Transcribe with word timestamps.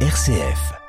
RCF. 0.00 0.85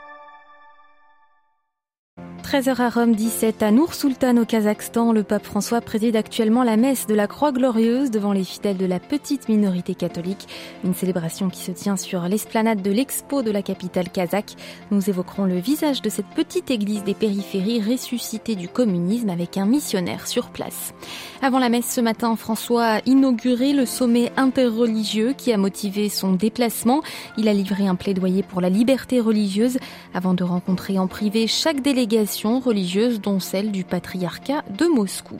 13h 2.48 2.80
à 2.80 2.90
Rome, 2.90 3.14
17 3.14 3.61
à 3.61 3.72
Nour 3.72 3.94
Sultan 3.94 4.38
au 4.38 4.46
Kazakhstan. 4.46 5.12
Le 5.12 5.24
pape 5.24 5.44
François 5.44 5.82
préside 5.82 6.16
actuellement 6.16 6.64
la 6.64 6.78
messe 6.78 7.05
de 7.05 7.14
la 7.14 7.28
Croix 7.28 7.52
Glorieuse 7.52 8.10
devant 8.10 8.32
les 8.32 8.46
fidèles 8.46 8.78
de 8.78 8.86
la 8.86 9.02
petite 9.02 9.50
minorité 9.50 9.96
catholique. 9.96 10.48
Une 10.86 10.94
célébration 10.94 11.50
qui 11.50 11.60
se 11.60 11.71
tient 11.71 11.98
sur 11.98 12.21
l'esplanade 12.21 12.82
de 12.82 12.89
l'expo 12.89 13.41
de 13.41 13.52
la 13.52 13.62
capitale 13.62 14.10
kazakh. 14.10 14.55
Nous 14.91 15.10
évoquerons 15.10 15.44
le 15.44 15.60
visage 15.60 16.02
de 16.02 16.07
cette 16.10 16.30
petite 16.38 16.71
église 16.71 17.04
des 17.04 17.16
périphéries 17.16 17.82
ressuscitée 17.82 18.55
du 18.55 18.70
communisme 18.70 19.29
avec 19.29 19.57
un 19.57 19.66
missionnaire 19.66 20.25
sur 20.25 20.48
place. 20.48 20.93
Avant 21.41 21.59
la 21.59 21.68
messe 21.68 21.91
ce 21.91 22.00
matin, 22.00 22.38
François 22.38 22.86
a 22.86 23.02
inauguré 23.05 23.73
le 23.73 23.86
sommet 23.86 24.32
interreligieux 24.38 25.34
qui 25.34 25.52
a 25.52 25.57
motivé 25.57 26.07
son 26.07 26.32
déplacement. 26.32 27.02
Il 27.38 27.50
a 27.50 27.54
livré 27.54 27.88
un 27.88 27.95
plaidoyer 27.95 28.41
pour 28.41 28.61
la 28.61 28.70
liberté 28.70 29.20
religieuse 29.20 29.80
avant 30.14 30.34
de 30.34 30.45
rencontrer 30.45 30.98
en 30.98 31.08
privé 31.08 31.48
chaque 31.48 31.82
délégation 31.82 32.37
religieuses, 32.46 33.22
dont 33.22 33.40
celle 33.40 33.72
du 33.72 33.84
patriarcat 33.84 34.64
de 34.78 34.86
Moscou. 34.86 35.38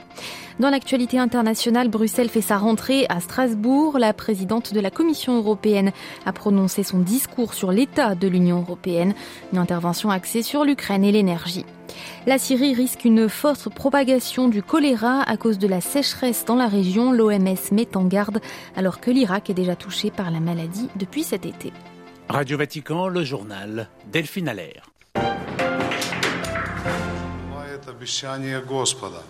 Dans 0.58 0.70
l'actualité 0.70 1.18
internationale, 1.18 1.88
Bruxelles 1.88 2.28
fait 2.28 2.40
sa 2.40 2.58
rentrée 2.58 3.06
à 3.08 3.20
Strasbourg. 3.20 3.98
La 3.98 4.12
présidente 4.12 4.74
de 4.74 4.80
la 4.80 4.90
Commission 4.90 5.36
européenne 5.36 5.92
a 6.26 6.32
prononcé 6.32 6.82
son 6.82 6.98
discours 6.98 7.54
sur 7.54 7.70
l'état 7.70 8.14
de 8.14 8.26
l'Union 8.26 8.58
européenne, 8.58 9.14
une 9.52 9.58
intervention 9.58 10.10
axée 10.10 10.42
sur 10.42 10.64
l'Ukraine 10.64 11.04
et 11.04 11.12
l'énergie. 11.12 11.64
La 12.26 12.38
Syrie 12.38 12.74
risque 12.74 13.04
une 13.04 13.28
forte 13.28 13.68
propagation 13.68 14.48
du 14.48 14.62
choléra 14.62 15.22
à 15.22 15.36
cause 15.36 15.58
de 15.58 15.68
la 15.68 15.80
sécheresse 15.80 16.44
dans 16.44 16.56
la 16.56 16.66
région. 16.66 17.12
L'OMS 17.12 17.56
met 17.72 17.96
en 17.96 18.04
garde 18.04 18.40
alors 18.76 19.00
que 19.00 19.10
l'Irak 19.10 19.50
est 19.50 19.54
déjà 19.54 19.76
touché 19.76 20.10
par 20.10 20.30
la 20.30 20.40
maladie 20.40 20.88
depuis 20.96 21.22
cet 21.22 21.46
été. 21.46 21.72
Radio 22.28 22.58
Vatican, 22.58 23.08
le 23.08 23.24
journal 23.24 23.88
Delphine 24.12 24.48
Allaire. 24.48 24.90
обещание 27.97 28.61
Господа. 28.61 29.21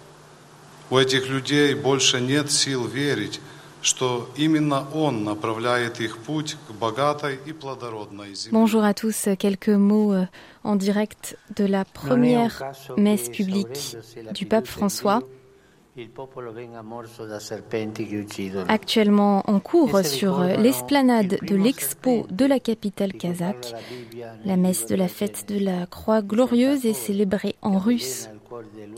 У 0.89 0.97
этих 0.97 1.27
людей 1.27 1.73
больше 1.73 2.21
нет 2.21 2.51
сил 2.51 2.85
верить, 2.85 3.39
что 3.81 4.29
именно 4.37 4.85
Он 4.93 5.23
направляет 5.23 5.99
их 5.99 6.17
путь 6.19 6.55
к 6.67 6.71
богатой 6.71 7.39
и 7.45 7.51
плодородной 7.51 8.35
земле. 8.35 8.51
Bonjour 8.51 8.83
à 8.83 8.93
tous, 8.93 9.27
quelques 9.37 9.69
mots 9.69 10.13
euh, 10.13 10.25
en 10.63 10.75
direct 10.75 11.37
de 11.55 11.65
la 11.65 11.85
première 11.85 12.63
messe 12.97 13.29
publique 13.29 13.97
du 14.33 14.45
pape 14.45 14.67
François. 14.67 15.21
Actuellement 18.67 19.43
en 19.47 19.59
cours 19.59 19.99
sur 20.03 20.39
l'esplanade 20.39 21.37
de 21.43 21.55
l'expo 21.55 22.25
de 22.31 22.45
la 22.45 22.59
capitale 22.59 23.13
kazakh, 23.13 23.75
la 24.43 24.57
messe 24.57 24.87
de 24.87 24.95
la 24.95 25.07
fête 25.07 25.47
de 25.47 25.59
la 25.63 25.85
Croix 25.85 26.23
glorieuse 26.23 26.85
est 26.85 26.93
célébrée 26.93 27.55
en 27.61 27.77
russe 27.77 28.29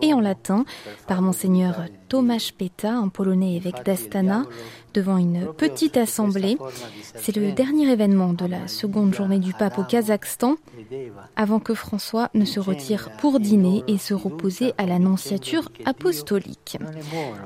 et 0.03 0.15
en 0.15 0.21
latin 0.21 0.65
par 1.07 1.23
monseigneur 1.23 1.85
Tomasz 2.11 2.51
Peta, 2.51 2.93
un 2.93 3.09
polonais 3.09 3.55
évêque 3.55 3.87
d'Astana, 3.87 4.43
devant 4.95 5.17
une 5.17 5.47
petite 5.57 5.97
assemblée. 5.97 6.59
C'est 7.15 7.37
le 7.37 7.53
dernier 7.53 7.89
événement 7.89 8.33
de 8.33 8.47
la 8.47 8.67
seconde 8.67 9.15
journée 9.15 9.39
du 9.39 9.53
pape 9.53 9.79
au 9.79 9.85
Kazakhstan, 9.85 10.57
avant 11.37 11.61
que 11.61 11.73
François 11.73 12.29
ne 12.35 12.45
se 12.45 12.59
retire 12.59 13.11
pour 13.19 13.39
dîner 13.39 13.85
et 13.87 13.97
se 13.97 14.13
reposer 14.13 14.73
à 14.77 14.87
l'annonciature 14.87 15.71
apostolique. 15.85 16.79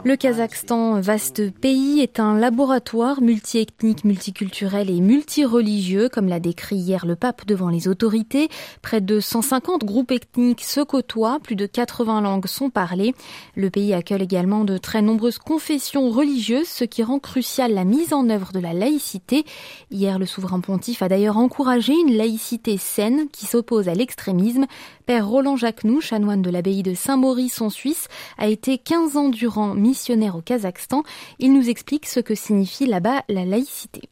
Le 0.03 0.17
Kazakhstan, 0.17 0.99
vaste 0.99 1.51
pays, 1.51 2.01
est 2.01 2.19
un 2.19 2.39
laboratoire 2.39 3.21
multiethnique, 3.21 4.05
multiculturel 4.05 4.89
et 4.89 5.01
multireligieux, 5.01 6.09
comme 6.09 6.29
l'a 6.29 6.41
décrit 6.41 6.77
hier 6.77 7.05
le 7.05 7.17
pape 7.17 7.45
devant 7.47 7.69
les 7.69 7.87
autorités. 7.87 8.49
Près 8.81 9.03
de 9.03 9.21
150 9.21 9.85
groupes 9.85 10.11
ethniques 10.11 10.65
se 10.65 10.81
côtoient, 10.81 11.39
plus 11.43 11.57
de 11.57 11.67
80 11.67 12.23
langues 12.23 12.47
sont 12.47 12.71
parlées. 12.71 13.15
Le 13.57 13.69
pays 13.69 13.93
accueille 13.93 14.23
également 14.23 14.54
de 14.63 14.79
très 14.79 15.03
nombreuses 15.03 15.39
confessions 15.39 16.11
religieuses, 16.11 16.69
ce 16.69 16.85
qui 16.85 17.03
rend 17.03 17.19
crucial 17.19 17.75
la 17.75 17.85
mise 17.85 18.13
en 18.13 18.31
œuvre 18.31 18.53
de 18.53 18.61
la 18.61 18.73
laïcité. 18.73 19.43
Hier, 19.91 20.21
le 20.21 20.27
souverain 20.27 20.61
pontife 20.61 21.03
a 21.03 21.09
d'ailleurs 21.09 21.39
encouragé 21.39 21.93
une 21.93 22.17
laïcité 22.17 22.77
saine 22.77 23.27
qui 23.33 23.47
s'oppose 23.47 23.89
à 23.89 23.95
l'extrémisme. 23.95 24.67
Père 25.07 25.27
Roland 25.27 25.57
Jacquenoux, 25.57 26.01
chanoine 26.01 26.43
de 26.43 26.51
l'abbaye 26.51 26.85
de 26.85 26.95
Saint-Maurice 26.95 27.61
en 27.61 27.71
Suisse, 27.71 28.07
a 28.39 28.47
été 28.47 28.79
15 28.79 29.17
ans 29.17 29.29
durant 29.31 29.75
missionnaire 29.75 30.37
au 30.37 30.41
Kazakhstan. 30.41 31.03
Il 31.41 31.53
nous 31.53 31.69
explique 31.69 32.07
ce 32.07 32.21
que 32.21 32.37
signifie 32.37 32.87
là-bas 32.87 33.23
la 33.29 33.45
laïcité. 33.45 34.03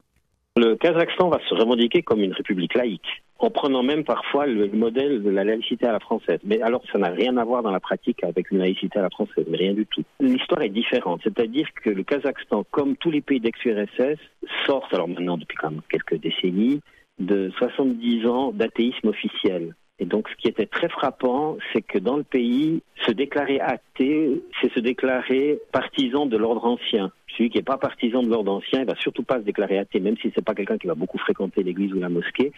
Le 0.57 0.75
Kazakhstan 0.75 1.29
va 1.29 1.39
se 1.49 1.55
revendiquer 1.55 2.03
comme 2.03 2.21
une 2.21 2.33
république 2.33 2.75
laïque 2.75 3.22
en 3.43 3.51
prenant 3.51 3.83
même 3.83 4.05
parfois 4.05 4.47
le 4.47 4.69
modèle 4.69 5.23
de 5.23 5.31
la 5.31 5.45
laïcité 5.45 5.87
à 5.87 5.93
la 5.93 6.01
française. 6.01 6.39
Mais 6.45 6.63
alors, 6.63 6.83
ça 6.93 6.99
n'a 6.99 7.11
rien 7.11 7.37
à 7.37 7.45
voir 7.45 7.63
dans 7.63 7.73
la 7.73 7.81
pratique 7.81 8.23
avec 8.23 8.51
une 8.51 8.59
laïcité 8.59 8.99
à 8.99 9.03
la 9.03 9.11
française, 9.11 9.45
mais 9.49 9.59
rien 9.59 9.75
du 9.75 9.85
tout. 9.87 10.05
L'histoire 10.21 10.63
est 10.63 10.69
différente, 10.69 11.21
c'est-à-dire 11.25 11.67
que 11.83 11.91
le 11.91 12.05
Kazakhstan, 12.05 12.65
comme 12.71 12.97
tous 12.97 13.11
les 13.11 13.21
pays 13.21 13.41
d'ex-URSS, 13.41 14.19
sort, 14.67 14.89
alors 14.93 15.09
maintenant 15.09 15.37
depuis 15.37 15.57
quand 15.57 15.71
même 15.71 15.83
quelques 15.89 16.21
décennies, 16.21 16.81
de 17.19 17.51
70 17.59 18.27
ans 18.27 18.53
d'athéisme 18.53 19.09
officiel. 19.09 19.75
Et 20.03 20.05
donc, 20.05 20.29
ce 20.29 20.35
qui 20.35 20.49
était 20.49 20.67
très 20.67 20.89
frappant, 20.89 21.59
c'est 21.73 21.81
que 21.81 21.97
dans 21.97 22.17
le 22.17 22.25
pays, 22.25 22.83
se 23.07 23.13
déclarer 23.13 23.61
athée, 23.61 24.43
c'est 24.61 24.73
se 24.73 24.81
déclarer 24.81 25.61
partisan 25.71 26.27
de 26.27 26.37
l'ordre 26.37 26.65
ancien. 26.65 27.13
Celui 27.29 27.51
qui 27.51 27.59
n'est 27.59 27.63
pas 27.63 27.79
partisan 27.79 28.25
de 28.25 28.29
l'ordre 28.29 28.51
ancien, 28.51 28.81
il 28.81 28.87
va 28.87 28.97
surtout 28.97 29.23
pas 29.23 29.37
se 29.37 29.45
déclarer 29.45 29.79
athée, 29.79 30.01
même 30.01 30.17
si 30.17 30.33
c'est 30.35 30.45
pas 30.45 30.57
quelqu'un 30.57 30.77
qui 30.77 30.89
va 30.89 30.97
beaucoup 30.97 31.19
fréquenter 31.19 31.63
l'église 31.63 31.93
ou 31.93 32.01
la 32.01 32.09
mosquée, 32.09 32.51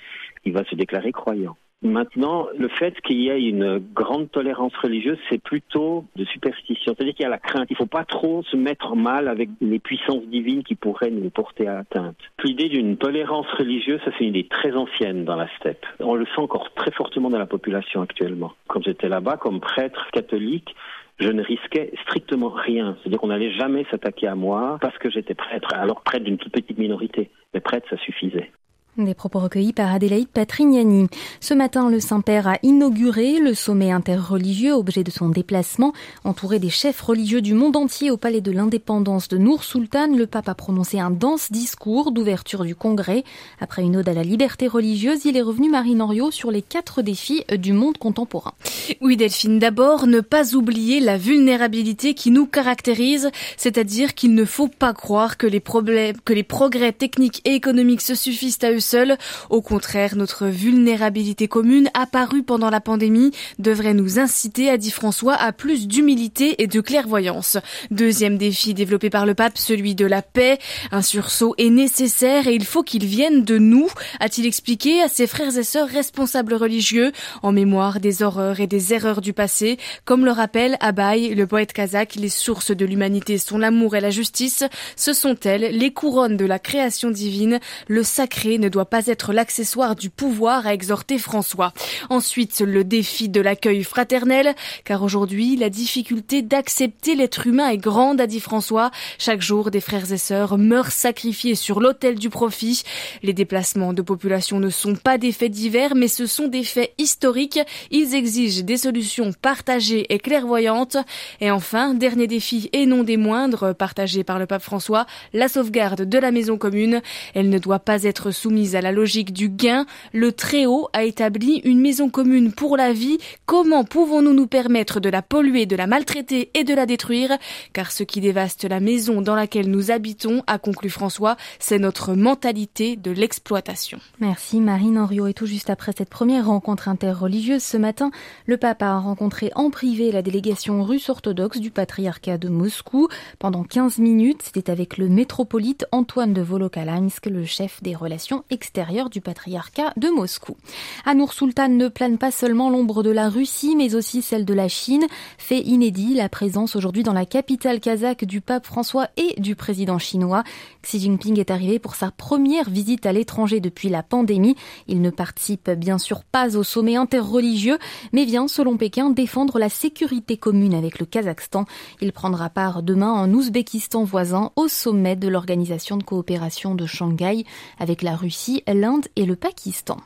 il 0.47 0.55
va 0.55 0.65
se 0.65 0.75
déclarer 0.75 1.12
croyant. 1.12 1.55
Maintenant, 1.84 2.49
le 2.56 2.69
fait 2.69 2.99
qu'il 3.03 3.21
y 3.21 3.28
ait 3.28 3.43
une 3.43 3.78
grande 3.78 4.31
tolérance 4.31 4.75
religieuse, 4.77 5.19
c'est 5.28 5.43
plutôt 5.43 6.06
de 6.17 6.25
superstition. 6.25 6.95
C'est-à-dire 6.97 7.15
qu'il 7.15 7.25
y 7.25 7.27
a 7.27 7.31
la 7.31 7.39
crainte. 7.39 7.67
Il 7.69 7.75
ne 7.75 7.77
faut 7.77 7.87
pas 7.87 8.06
trop 8.06 8.43
se 8.43 8.56
mettre 8.56 8.97
mal 8.97 9.28
avec 9.28 9.50
les 9.61 9.78
puissances 9.78 10.25
divines 10.25 10.65
qui 10.65 10.77
pourraient 10.77 11.11
nous 11.11 11.28
porter 11.28 11.69
à 11.69 11.81
atteinte. 11.81 12.17
L'idée 12.43 12.71
d'une 12.71 12.97
tolérance 12.97 13.47
religieuse, 13.59 14.00
ça 14.03 14.12
c'est 14.17 14.25
une 14.25 14.31
idée 14.31 14.49
très 14.49 14.73
ancienne 14.73 15.27
dans 15.27 15.37
la 15.37 15.47
steppe. 15.59 15.84
On 16.00 16.15
le 16.15 16.25
sent 16.25 16.41
encore 16.41 16.73
très 16.73 16.91
fortement 16.91 17.28
dans 17.28 17.39
la 17.39 17.47
population 17.47 18.00
actuellement. 18.00 18.53
Quand 18.67 18.83
j'étais 18.83 19.11
là-bas, 19.11 19.37
comme 19.37 19.61
prêtre 19.61 20.09
catholique, 20.11 20.75
je 21.19 21.28
ne 21.28 21.43
risquais 21.43 21.93
strictement 22.03 22.49
rien. 22.49 22.97
C'est-à-dire 23.00 23.21
qu'on 23.21 23.28
n'allait 23.28 23.53
jamais 23.53 23.84
s'attaquer 23.91 24.27
à 24.27 24.34
moi 24.34 24.78
parce 24.81 24.97
que 24.97 25.11
j'étais 25.11 25.34
prêtre, 25.34 25.69
alors 25.75 26.03
prêtre 26.03 26.25
d'une 26.25 26.39
toute 26.39 26.53
petite 26.53 26.78
minorité. 26.78 27.31
Mais 27.53 27.61
prêtre, 27.61 27.87
ça 27.91 27.99
suffisait. 27.99 28.50
Des 28.97 29.15
propos 29.15 29.41
recueillis 29.41 29.72
par 29.72 29.93
Adélaïde 29.93 30.28
Patrignani. 30.28 31.09
Ce 31.41 31.53
matin, 31.53 31.91
le 31.91 31.99
Saint-Père 31.99 32.47
a 32.47 32.59
inauguré 32.62 33.41
le 33.41 33.53
sommet 33.53 33.91
interreligieux, 33.91 34.72
objet 34.72 35.03
de 35.03 35.10
son 35.10 35.31
déplacement. 35.31 35.93
Entouré 36.22 36.60
des 36.60 36.71
chefs 36.71 37.00
religieux 37.00 37.43
du 37.43 37.55
monde 37.55 37.75
entier 37.75 38.12
au 38.12 38.16
palais 38.16 38.41
de 38.41 38.53
l'indépendance 38.53 39.27
de 39.27 39.37
Nour 39.37 39.65
Sultan, 39.65 40.15
le 40.15 40.28
pape 40.28 40.49
a 40.49 40.55
prononcé 40.55 41.00
un 41.00 41.10
dense 41.10 41.50
discours 41.50 42.12
d'ouverture 42.12 42.65
du 42.65 42.77
congrès. 42.77 43.25
Après 43.60 43.82
une 43.82 43.97
ode 43.97 44.09
à 44.09 44.12
la 44.12 44.22
liberté 44.22 44.69
religieuse, 44.69 45.25
il 45.25 45.37
est 45.37 45.43
revenu 45.43 45.71
Marine 45.71 46.00
Henriot 46.00 46.31
sur 46.31 46.53
les 46.53 46.62
quatre 46.62 47.03
défis 47.03 47.43
du 47.59 47.72
monde 47.72 47.99
contemporain. 47.99 48.53
Oui, 49.00 49.16
Delphine, 49.16 49.59
d'abord, 49.59 50.06
ne 50.06 50.21
pas 50.21 50.55
oublier 50.55 51.00
la 51.00 51.19
vulnérabilité 51.19 52.15
qui 52.15 52.31
nous 52.31 52.47
caractérise, 52.47 53.31
c'est-à-dire 53.56 54.15
qu'il 54.15 54.34
ne 54.34 54.44
faut 54.44 54.69
pas 54.69 54.94
croire 54.94 55.37
que 55.37 55.49
les 55.49 55.59
problèmes, 55.59 56.15
que 56.25 56.32
les 56.32 56.44
progrès 56.44 56.93
techniques 56.93 57.43
et 57.44 57.55
économiques 57.55 58.00
se 58.00 58.15
suffisent 58.15 58.62
à 58.62 58.71
eux 58.71 58.84
seul. 58.84 59.17
Au 59.50 59.62
contraire, 59.62 60.17
notre 60.17 60.47
vulnérabilité 60.47 61.49
commune 61.49 61.91
apparue 61.95 62.43
pendant 62.43 62.71
la 62.71 62.81
pandémie 62.81 63.33
devrait 63.59 63.95
nous 63.95 64.19
inciter, 64.19 64.71
a 64.71 64.77
dit 64.77 64.91
François, 64.91 65.34
à 65.34 65.53
plus 65.53 65.89
d'humilité 65.89 66.62
et 66.62 66.67
de 66.67 66.81
clairvoyance. 66.81 67.56
Deuxième 67.91 68.39
défi 68.39 68.75
développé 68.75 69.11
par 69.11 69.27
le 69.27 69.34
pape, 69.34 69.59
celui 69.59 69.94
de 69.94 70.06
la 70.06 70.23
paix. 70.23 70.59
Un 70.93 71.03
sursaut 71.03 71.55
est 71.59 71.71
nécessaire 71.71 72.47
et 72.47 72.55
il 72.55 72.65
faut 72.65 72.83
qu'il 72.83 73.05
vienne 73.05 73.44
de 73.44 73.59
nous, 73.59 73.89
a-t-il 74.21 74.47
expliqué 74.47 75.03
à 75.03 75.09
ses 75.09 75.27
frères 75.27 75.56
et 75.56 75.64
sœurs 75.64 75.88
responsables 75.88 76.55
religieux, 76.55 77.12
en 77.43 77.53
mémoire 77.53 78.00
des 78.00 78.23
horreurs 78.23 78.61
et 78.61 78.67
des 78.67 78.93
erreurs 78.93 79.20
du 79.20 79.32
passé. 79.32 79.79
Comme 80.05 80.25
le 80.25 80.31
rappelle 80.31 80.76
Abaye, 80.81 81.35
le 81.35 81.47
poète 81.47 81.73
kazakh, 81.73 82.17
les 82.17 82.29
sources 82.29 82.70
de 82.70 82.85
l'humanité 82.85 83.38
sont 83.38 83.58
l'amour 83.58 83.97
et 83.97 84.00
la 84.00 84.11
justice. 84.11 84.64
Ce 84.97 85.12
sont 85.12 85.37
elles, 85.44 85.76
les 85.76 85.93
couronnes 85.93 86.37
de 86.37 86.44
la 86.44 86.58
création 86.58 87.11
divine. 87.11 87.61
Le 87.88 88.03
sacré 88.03 88.58
ne 88.58 88.69
doit 88.75 88.85
pas 88.85 89.06
être 89.06 89.32
l'accessoire 89.32 89.94
du 89.94 90.11
pouvoir, 90.11 90.67
a 90.67 90.75
exhorté 90.75 91.17
François. 91.19 91.73
Ensuite, 92.11 92.61
le 92.61 92.82
défi 92.82 93.29
de 93.29 93.41
l'accueil 93.41 93.85
fraternel, 93.85 94.55
car 94.85 95.05
aujourd'hui, 95.05 95.55
la 95.56 95.71
difficulté 95.71 96.43
d'accepter 96.43 97.15
l'être 97.15 97.47
humain 97.47 97.69
est 97.69 97.79
grande, 97.79 98.21
a 98.21 98.26
dit 98.26 98.41
François. 98.41 98.91
Chaque 99.17 99.43
jour, 99.43 99.71
des 99.71 99.81
frères 99.81 100.11
et 100.11 100.19
sœurs 100.19 100.59
meurent 100.59 100.91
sacrifiés 100.91 101.55
sur 101.55 101.79
l'autel 101.79 102.19
du 102.19 102.31
profit. 102.31 102.82
Les 103.23 103.32
déplacements 103.32 103.93
de 103.93 104.03
population 104.03 104.59
ne 104.59 104.71
sont 104.71 104.97
pas 104.97 105.19
des 105.19 105.31
faits 105.31 105.53
divers, 105.53 105.94
mais 105.94 106.09
ce 106.09 106.27
sont 106.27 106.49
des 106.49 106.65
faits 106.65 106.94
historiques. 106.99 107.61
Ils 107.93 108.17
exigent 108.17 108.65
des 108.65 108.79
solutions 108.79 109.32
partagées 109.41 110.12
et 110.12 110.19
clairvoyantes. 110.19 110.97
Et 111.41 111.53
enfin, 111.53 111.94
dernier 111.94 112.27
défi 112.27 112.70
et 112.73 112.87
non 112.87 113.05
des 113.05 113.19
moindres, 113.19 113.73
partagé 113.73 114.25
par 114.25 114.41
le 114.41 114.47
pape 114.47 114.62
François, 114.62 115.06
la 115.32 115.47
sauvegarde 115.47 116.03
de 116.03 116.19
la 116.19 116.32
maison 116.32 116.59
commune. 116.59 117.03
Elle 117.35 117.50
ne 117.50 117.59
doit 117.61 117.79
pas 117.79 118.03
être 118.03 118.32
soumise 118.32 118.63
soumise 118.64 118.76
à 118.76 118.81
la 118.81 118.93
logique 118.93 119.32
du 119.32 119.49
gain. 119.49 119.84
Le 120.12 120.32
Très-Haut 120.32 120.88
a 120.93 121.05
établi 121.05 121.61
une 121.64 121.81
maison 121.81 122.08
commune 122.08 122.52
pour 122.52 122.76
la 122.76 122.93
vie. 122.93 123.19
Comment 123.46 123.84
pouvons-nous 123.84 124.32
nous 124.32 124.46
permettre 124.46 125.00
de 125.00 125.08
la 125.08 125.22
polluer, 125.22 125.66
de 125.66 125.76
la 125.76 125.87
maltraiter 125.87 126.50
et 126.55 126.64
de 126.64 126.72
la 126.72 126.87
détruire? 126.87 127.37
Car 127.72 127.90
ce 127.93 128.05
qui 128.05 128.20
dévaste 128.20 128.64
la 128.64 128.81
maison 128.81 129.20
dans 129.20 129.34
laquelle 129.34 129.70
nous 129.70 129.90
habitons, 129.90 130.43
a 130.46 130.58
conclu 130.58 130.88
François, 130.88 131.37
c'est 131.58 131.78
notre 131.78 132.14
mentalité 132.14 132.96
de 132.96 133.11
l'exploitation. 133.11 133.99
Merci 134.20 134.61
Marine 134.61 134.99
Henriot. 134.99 135.26
Et 135.26 135.34
tout 135.34 135.46
juste 135.46 135.69
après 135.70 135.93
cette 135.96 136.10
première 136.10 136.46
rencontre 136.46 136.88
interreligieuse 136.88 137.62
ce 137.62 137.76
matin, 137.76 138.10
le 138.46 138.56
pape 138.56 138.82
a 138.82 138.99
rencontré 138.99 139.50
en 139.56 139.70
privé 139.70 140.10
la 140.10 140.22
délégation 140.22 140.82
russe 140.84 141.08
orthodoxe 141.10 141.58
du 141.58 141.70
patriarcat 141.70 142.38
de 142.38 142.49
Moscou. 142.49 143.08
Pendant 143.38 143.64
15 143.64 143.99
minutes, 143.99 144.43
c'était 144.43 144.70
avec 144.70 144.96
le 144.96 145.08
métropolite 145.08 145.87
Antoine 145.93 146.32
de 146.32 146.43
Volokalinsk, 146.43 147.26
le 147.26 147.44
chef 147.44 147.82
des 147.82 147.94
relations 147.94 148.44
extérieures 148.55 149.11
du 149.11 149.21
patriarcat 149.21 149.93
de 149.97 150.09
Moscou. 150.09 150.56
Anour 151.05 151.33
Sultan 151.35 151.69
ne 151.69 151.89
plane 151.89 152.17
pas 152.17 152.31
seulement 152.31 152.71
l'ombre 152.71 153.03
de 153.03 153.11
la 153.11 153.29
Russie, 153.29 153.77
mais 153.77 153.95
aussi 153.95 154.23
celle 154.23 154.45
de 154.45 154.55
la 154.55 154.69
Chine. 154.69 155.05
Fait 155.37 155.61
inédit, 155.61 156.15
la 156.15 156.29
présence 156.29 156.77
aujourd'hui 156.77 157.03
dans 157.03 157.12
la 157.12 157.27
capitale 157.27 157.81
kazakh 157.81 158.25
du 158.25 158.41
pape 158.41 158.65
François 158.65 159.09
et 159.17 159.39
du 159.41 159.56
président 159.56 159.99
chinois. 159.99 160.45
Xi 160.83 161.01
Jinping 161.01 161.39
est 161.39 161.51
arrivé 161.51 161.79
pour 161.79 161.97
sa 161.97 162.11
première 162.11 162.71
visite 162.71 163.06
à 163.06 163.12
l'étranger 163.12 163.61
depuis 163.61 163.89
la 163.89 164.03
pandémie. 164.03 164.56
Il 164.87 165.03
ne 165.03 165.11
participe 165.11 165.71
bien 165.71 165.99
sûr 165.99 166.23
pas 166.25 166.56
au 166.56 166.62
sommet 166.62 166.97
interreligieux, 166.97 167.79
mais 168.12 168.25
vient, 168.25 168.49
selon 168.49 168.77
Pékin, 168.77 169.11
défendre 169.11 169.59
la 169.59 169.69
sécurité 169.69 170.37
commune 170.37 170.75
avec 170.75 171.01
le 171.01 171.06
Kazakhstan. 171.06 171.65
Il 172.01 172.12
prendra 172.12 172.51
part 172.51 172.83
demain 172.83 173.12
en 173.12 173.33
Ouzbékistan 173.33 174.05
voisin 174.05 174.53
au 174.55 174.69
sommet 174.69 175.17
de 175.17 175.29
l'Organisation 175.29 175.97
de 175.97 176.05
coopération 176.05 176.75
de 176.75 176.87
Shanghai 176.87 177.45
avec 177.79 178.03
la 178.03 178.15
Russie, 178.15 178.44
l'Inde 178.67 179.06
et 179.17 179.25
le 179.25 179.37
Pakistan. 179.37 179.99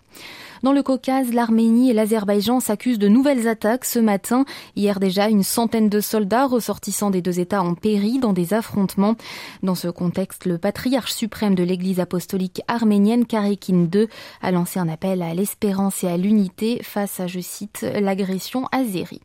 Dans 0.62 0.72
le 0.72 0.82
Caucase, 0.82 1.32
l'Arménie 1.32 1.90
et 1.90 1.94
l'Azerbaïdjan 1.94 2.58
s'accusent 2.58 2.98
de 2.98 3.08
nouvelles 3.08 3.46
attaques 3.46 3.84
ce 3.84 4.00
matin. 4.00 4.44
Hier 4.74 4.98
déjà, 4.98 5.28
une 5.28 5.44
centaine 5.44 5.88
de 5.88 6.00
soldats 6.00 6.46
ressortissant 6.46 7.10
des 7.10 7.22
deux 7.22 7.38
États 7.38 7.62
ont 7.62 7.74
péri 7.74 8.18
dans 8.18 8.32
des 8.32 8.54
affrontements. 8.54 9.14
Dans 9.62 9.76
ce 9.76 9.88
contexte, 9.88 10.46
le 10.46 10.58
patriarche 10.58 11.12
suprême 11.12 11.54
de 11.54 11.62
l'Église 11.62 12.00
apostolique 12.00 12.62
arménienne, 12.66 13.26
Karekin 13.26 13.86
II, 13.94 14.08
a 14.42 14.50
lancé 14.50 14.80
un 14.80 14.88
appel 14.88 15.22
à 15.22 15.32
l'espérance 15.32 16.02
et 16.02 16.08
à 16.08 16.16
l'unité 16.16 16.80
face 16.82 17.20
à, 17.20 17.28
je 17.28 17.40
cite, 17.40 17.86
l'agression 18.00 18.66
azérie. 18.72 19.20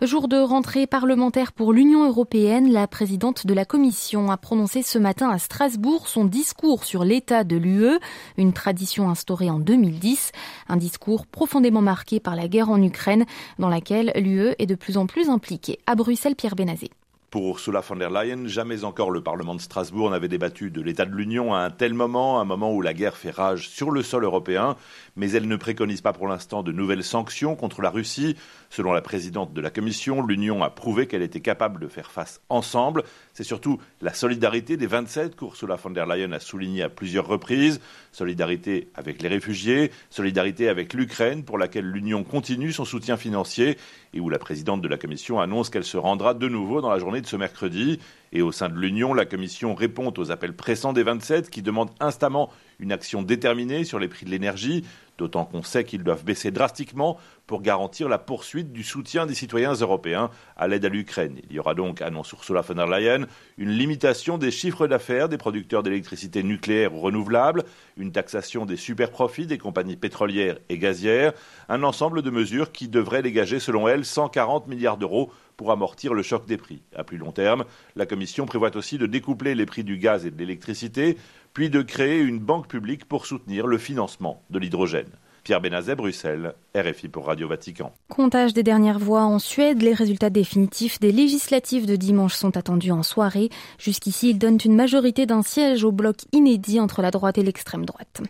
Jour 0.00 0.28
de 0.28 0.36
rentrée 0.36 0.86
parlementaire 0.86 1.52
pour 1.52 1.72
l'Union 1.72 2.06
européenne, 2.06 2.72
la 2.72 2.86
présidente 2.86 3.46
de 3.46 3.54
la 3.54 3.64
Commission 3.64 4.30
a 4.30 4.36
prononcé 4.36 4.82
ce 4.82 4.98
matin 4.98 5.30
à 5.30 5.38
Strasbourg 5.38 6.08
son 6.08 6.24
discours 6.24 6.84
sur 6.84 7.04
l'état 7.04 7.44
de 7.44 7.56
l'UE, 7.56 7.98
une 8.36 8.52
tradition 8.52 9.10
instaurée 9.10 9.50
en 9.50 9.58
2010, 9.58 10.32
un 10.68 10.76
discours 10.76 11.26
profondément 11.26 11.82
marqué 11.82 12.20
par 12.20 12.36
la 12.36 12.48
guerre 12.48 12.70
en 12.70 12.82
Ukraine, 12.82 13.26
dans 13.58 13.68
laquelle 13.68 14.12
l'UE 14.16 14.54
est 14.58 14.66
de 14.66 14.74
plus 14.74 14.96
en 14.96 15.06
plus 15.06 15.28
impliquée. 15.28 15.78
À 15.86 15.94
Bruxelles, 15.94 16.36
Pierre 16.36 16.56
Benazé. 16.56 16.90
Pour 17.32 17.48
Ursula 17.48 17.80
von 17.80 17.96
der 17.96 18.10
Leyen, 18.10 18.46
jamais 18.46 18.84
encore 18.84 19.10
le 19.10 19.22
Parlement 19.22 19.54
de 19.54 19.60
Strasbourg 19.62 20.10
n'avait 20.10 20.28
débattu 20.28 20.70
de 20.70 20.82
l'état 20.82 21.06
de 21.06 21.14
l'Union 21.14 21.54
à 21.54 21.60
un 21.60 21.70
tel 21.70 21.94
moment, 21.94 22.38
un 22.42 22.44
moment 22.44 22.74
où 22.74 22.82
la 22.82 22.92
guerre 22.92 23.16
fait 23.16 23.30
rage 23.30 23.70
sur 23.70 23.90
le 23.90 24.02
sol 24.02 24.24
européen, 24.24 24.76
mais 25.16 25.30
elle 25.30 25.48
ne 25.48 25.56
préconise 25.56 26.02
pas 26.02 26.12
pour 26.12 26.28
l'instant 26.28 26.62
de 26.62 26.72
nouvelles 26.72 27.02
sanctions 27.02 27.56
contre 27.56 27.80
la 27.80 27.88
Russie. 27.88 28.36
Selon 28.68 28.92
la 28.92 29.00
présidente 29.00 29.54
de 29.54 29.62
la 29.62 29.70
Commission, 29.70 30.20
l'Union 30.22 30.62
a 30.62 30.68
prouvé 30.68 31.06
qu'elle 31.06 31.22
était 31.22 31.40
capable 31.40 31.80
de 31.80 31.88
faire 31.88 32.10
face 32.10 32.42
ensemble. 32.50 33.02
C'est 33.32 33.44
surtout 33.44 33.80
la 34.02 34.12
solidarité 34.12 34.76
des 34.76 34.86
27 34.86 35.34
qu'Ursula 35.34 35.76
von 35.76 35.88
der 35.88 36.04
Leyen 36.04 36.32
a 36.32 36.38
souligné 36.38 36.82
à 36.82 36.90
plusieurs 36.90 37.26
reprises. 37.26 37.80
Solidarité 38.12 38.90
avec 38.94 39.22
les 39.22 39.28
réfugiés, 39.28 39.90
solidarité 40.10 40.68
avec 40.68 40.92
l'Ukraine 40.92 41.44
pour 41.44 41.56
laquelle 41.56 41.86
l'Union 41.86 42.24
continue 42.24 42.72
son 42.72 42.84
soutien 42.84 43.16
financier 43.16 43.78
et 44.12 44.20
où 44.20 44.28
la 44.28 44.38
présidente 44.38 44.82
de 44.82 44.88
la 44.88 44.98
Commission 44.98 45.40
annonce 45.40 45.70
qu'elle 45.70 45.84
se 45.84 45.96
rendra 45.96 46.34
de 46.34 46.46
nouveau 46.46 46.82
dans 46.82 46.90
la 46.90 46.98
journée 46.98 47.21
de 47.22 47.26
ce 47.26 47.36
mercredi. 47.36 47.98
Et 48.32 48.42
au 48.42 48.52
sein 48.52 48.68
de 48.68 48.78
l'Union, 48.78 49.12
la 49.14 49.26
Commission 49.26 49.74
répond 49.74 50.12
aux 50.16 50.30
appels 50.30 50.54
pressants 50.54 50.92
des 50.92 51.02
27 51.02 51.50
qui 51.50 51.62
demandent 51.62 51.90
instamment 52.00 52.50
une 52.78 52.92
action 52.92 53.22
déterminée 53.22 53.84
sur 53.84 53.98
les 53.98 54.08
prix 54.08 54.24
de 54.24 54.30
l'énergie, 54.30 54.84
d'autant 55.18 55.44
qu'on 55.44 55.62
sait 55.62 55.84
qu'ils 55.84 56.02
doivent 56.02 56.24
baisser 56.24 56.50
drastiquement 56.50 57.18
pour 57.46 57.60
garantir 57.60 58.08
la 58.08 58.18
poursuite 58.18 58.72
du 58.72 58.82
soutien 58.82 59.26
des 59.26 59.34
citoyens 59.34 59.74
européens 59.74 60.30
à 60.56 60.66
l'aide 60.66 60.84
à 60.84 60.88
l'Ukraine. 60.88 61.40
Il 61.48 61.56
y 61.56 61.58
aura 61.58 61.74
donc, 61.74 62.00
annonce 62.00 62.32
Ursula 62.32 62.62
von 62.62 62.74
der 62.74 62.86
Leyen, 62.86 63.26
une 63.58 63.70
limitation 63.70 64.38
des 64.38 64.50
chiffres 64.50 64.86
d'affaires 64.86 65.28
des 65.28 65.38
producteurs 65.38 65.82
d'électricité 65.82 66.42
nucléaire 66.42 66.94
ou 66.94 67.00
renouvelable, 67.00 67.64
une 67.98 68.12
taxation 68.12 68.64
des 68.64 68.76
superprofits 68.76 69.46
des 69.46 69.58
compagnies 69.58 69.96
pétrolières 69.96 70.58
et 70.70 70.78
gazières, 70.78 71.34
un 71.68 71.82
ensemble 71.82 72.22
de 72.22 72.30
mesures 72.30 72.72
qui 72.72 72.88
devraient 72.88 73.22
dégager, 73.22 73.60
selon 73.60 73.88
elle, 73.88 74.04
140 74.04 74.66
milliards 74.66 74.96
d'euros 74.96 75.30
pour 75.62 75.70
amortir 75.70 76.12
le 76.12 76.24
choc 76.24 76.44
des 76.44 76.56
prix. 76.56 76.82
À 76.92 77.04
plus 77.04 77.18
long 77.18 77.30
terme, 77.30 77.64
la 77.94 78.04
Commission 78.04 78.46
prévoit 78.46 78.76
aussi 78.76 78.98
de 78.98 79.06
découpler 79.06 79.54
les 79.54 79.64
prix 79.64 79.84
du 79.84 79.96
gaz 79.96 80.26
et 80.26 80.32
de 80.32 80.36
l'électricité 80.36 81.16
puis 81.54 81.70
de 81.70 81.82
créer 81.82 82.18
une 82.18 82.40
banque 82.40 82.66
publique 82.66 83.04
pour 83.04 83.26
soutenir 83.26 83.68
le 83.68 83.78
financement 83.78 84.42
de 84.50 84.58
l'hydrogène. 84.58 85.12
Pierre 85.44 85.60
Benazet, 85.60 85.96
Bruxelles, 85.96 86.54
RFI 86.76 87.08
pour 87.08 87.26
Radio 87.26 87.48
Vatican. 87.48 87.92
Comptage 88.08 88.54
des 88.54 88.62
dernières 88.62 89.00
voix 89.00 89.24
en 89.24 89.40
Suède, 89.40 89.82
les 89.82 89.92
résultats 89.92 90.30
définitifs 90.30 91.00
des 91.00 91.10
législatives 91.10 91.84
de 91.84 91.96
dimanche 91.96 92.34
sont 92.34 92.56
attendus 92.56 92.92
en 92.92 93.02
soirée. 93.02 93.50
Jusqu'ici, 93.78 94.30
ils 94.30 94.38
donnent 94.38 94.60
une 94.64 94.76
majorité 94.76 95.26
d'un 95.26 95.42
siège 95.42 95.82
au 95.82 95.90
bloc 95.90 96.18
inédit 96.32 96.78
entre 96.78 97.02
la 97.02 97.10
droite 97.10 97.38
et 97.38 97.42
l'extrême 97.42 97.84
droite. 97.84 98.22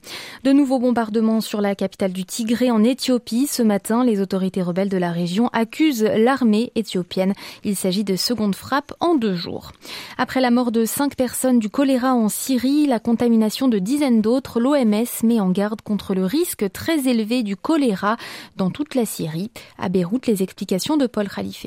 De 0.42 0.52
nouveaux 0.52 0.78
bombardements 0.78 1.42
sur 1.42 1.60
la 1.60 1.74
capitale 1.74 2.12
du 2.12 2.24
Tigré 2.24 2.70
en 2.70 2.82
Éthiopie. 2.82 3.46
Ce 3.46 3.62
matin, 3.62 4.04
les 4.04 4.20
autorités 4.20 4.62
rebelles 4.62 4.88
de 4.88 4.96
la 4.96 5.12
région 5.12 5.48
accusent 5.52 6.08
l'armée 6.16 6.72
éthiopienne. 6.74 7.34
Il 7.62 7.76
s'agit 7.76 8.04
de 8.04 8.16
secondes 8.16 8.54
frappes 8.54 8.94
en 9.00 9.16
deux 9.16 9.34
jours. 9.34 9.72
Après 10.16 10.40
la 10.40 10.50
mort 10.50 10.72
de 10.72 10.86
cinq 10.86 11.14
personnes 11.14 11.58
du 11.58 11.68
choléra 11.68 12.14
en 12.14 12.30
Syrie, 12.30 12.86
la 12.86 13.00
contamination 13.00 13.68
de 13.68 13.78
dizaines 13.78 14.22
d'autres, 14.22 14.60
l'OMS 14.60 15.04
met 15.24 15.40
en 15.40 15.50
garde 15.50 15.82
contre 15.82 16.14
le 16.14 16.24
risque 16.24 16.70
très 16.72 17.01
élevé 17.06 17.42
du 17.42 17.56
choléra 17.56 18.16
dans 18.56 18.70
toute 18.70 18.94
la 18.94 19.06
Syrie. 19.06 19.50
À 19.78 19.88
Beyrouth, 19.88 20.26
les 20.26 20.42
explications 20.42 20.96
de 20.96 21.06
Paul 21.06 21.28
Khalife. 21.28 21.66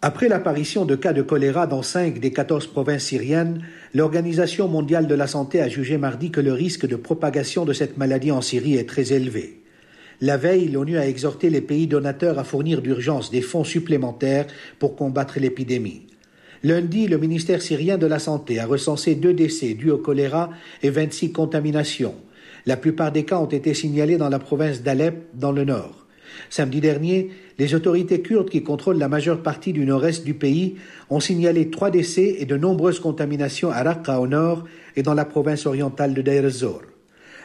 Après 0.00 0.28
l'apparition 0.28 0.84
de 0.84 0.94
cas 0.94 1.12
de 1.12 1.22
choléra 1.22 1.66
dans 1.66 1.82
cinq 1.82 2.20
des 2.20 2.32
14 2.32 2.68
provinces 2.68 3.02
syriennes, 3.02 3.64
l'Organisation 3.94 4.68
mondiale 4.68 5.08
de 5.08 5.14
la 5.16 5.26
santé 5.26 5.60
a 5.60 5.68
jugé 5.68 5.98
mardi 5.98 6.30
que 6.30 6.40
le 6.40 6.52
risque 6.52 6.86
de 6.86 6.94
propagation 6.94 7.64
de 7.64 7.72
cette 7.72 7.96
maladie 7.96 8.30
en 8.30 8.40
Syrie 8.40 8.76
est 8.76 8.88
très 8.88 9.12
élevé. 9.12 9.64
La 10.20 10.36
veille, 10.36 10.68
l'ONU 10.68 10.98
a 10.98 11.06
exhorté 11.06 11.50
les 11.50 11.60
pays 11.60 11.88
donateurs 11.88 12.38
à 12.38 12.44
fournir 12.44 12.80
d'urgence 12.80 13.32
des 13.32 13.40
fonds 13.40 13.64
supplémentaires 13.64 14.46
pour 14.78 14.94
combattre 14.94 15.40
l'épidémie. 15.40 16.06
Lundi, 16.62 17.06
le 17.08 17.18
ministère 17.18 17.62
syrien 17.62 17.98
de 17.98 18.06
la 18.06 18.18
Santé 18.20 18.58
a 18.58 18.66
recensé 18.66 19.16
deux 19.16 19.34
décès 19.34 19.74
dus 19.74 19.90
au 19.90 19.98
choléra 19.98 20.50
et 20.82 20.90
26 20.90 21.32
contaminations. 21.32 22.14
La 22.66 22.76
plupart 22.76 23.12
des 23.12 23.24
cas 23.24 23.38
ont 23.38 23.46
été 23.46 23.74
signalés 23.74 24.16
dans 24.16 24.28
la 24.28 24.38
province 24.38 24.82
d'Alep, 24.82 25.26
dans 25.34 25.52
le 25.52 25.64
nord. 25.64 26.06
Samedi 26.50 26.80
dernier, 26.80 27.30
les 27.58 27.74
autorités 27.74 28.22
kurdes 28.22 28.50
qui 28.50 28.62
contrôlent 28.62 28.98
la 28.98 29.08
majeure 29.08 29.42
partie 29.42 29.72
du 29.72 29.84
nord-est 29.84 30.24
du 30.24 30.34
pays 30.34 30.76
ont 31.10 31.20
signalé 31.20 31.70
trois 31.70 31.90
décès 31.90 32.36
et 32.38 32.46
de 32.46 32.56
nombreuses 32.56 33.00
contaminations 33.00 33.70
à 33.70 33.82
Raqqa 33.82 34.20
au 34.20 34.26
nord 34.26 34.64
et 34.96 35.02
dans 35.02 35.14
la 35.14 35.24
province 35.24 35.66
orientale 35.66 36.14
de 36.14 36.22
Deir 36.22 36.44
ez-Zor. 36.44 36.82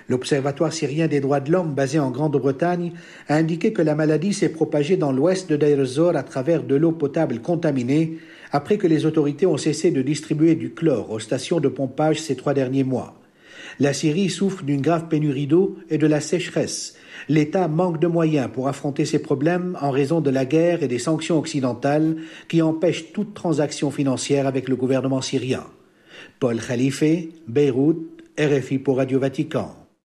L'Observatoire 0.09 0.73
syrien 0.73 1.07
des 1.07 1.21
droits 1.21 1.39
de 1.39 1.51
l'homme, 1.51 1.73
basé 1.73 1.97
en 1.97 2.11
Grande-Bretagne, 2.11 2.91
a 3.29 3.35
indiqué 3.35 3.71
que 3.71 3.81
la 3.81 3.95
maladie 3.95 4.33
s'est 4.33 4.49
propagée 4.49 4.97
dans 4.97 5.13
l'ouest 5.13 5.49
de 5.49 5.55
Deir 5.55 5.79
ez-Zor 5.79 6.15
à 6.15 6.23
travers 6.23 6.63
de 6.63 6.75
l'eau 6.75 6.91
potable 6.91 7.39
contaminée 7.39 8.17
après 8.51 8.77
que 8.77 8.87
les 8.87 9.05
autorités 9.05 9.45
ont 9.45 9.57
cessé 9.57 9.91
de 9.91 10.01
distribuer 10.01 10.55
du 10.55 10.73
chlore 10.73 11.09
aux 11.09 11.19
stations 11.19 11.59
de 11.59 11.69
pompage 11.69 12.21
ces 12.21 12.35
trois 12.35 12.53
derniers 12.53 12.83
mois. 12.83 13.22
La 13.79 13.93
Syrie 13.93 14.29
souffre 14.29 14.63
d'une 14.63 14.81
grave 14.81 15.07
pénurie 15.07 15.47
d'eau 15.47 15.77
et 15.89 15.97
de 15.97 16.07
la 16.07 16.21
sécheresse. 16.21 16.95
L'État 17.29 17.67
manque 17.67 17.99
de 17.99 18.07
moyens 18.07 18.49
pour 18.51 18.67
affronter 18.67 19.05
ces 19.05 19.19
problèmes 19.19 19.77
en 19.81 19.91
raison 19.91 20.21
de 20.21 20.29
la 20.29 20.45
guerre 20.45 20.83
et 20.83 20.87
des 20.87 20.99
sanctions 20.99 21.37
occidentales 21.37 22.17
qui 22.47 22.61
empêchent 22.61 23.13
toute 23.13 23.33
transaction 23.33 23.91
financière 23.91 24.47
avec 24.47 24.69
le 24.69 24.75
gouvernement 24.75 25.21
syrien. 25.21 25.65
Paul 26.39 26.59
Khalife, 26.59 27.03
Beyrouth, 27.47 27.97
RFI 28.39 28.79
pour 28.79 28.97
Radio 28.97 29.19
Vatican. 29.19 29.82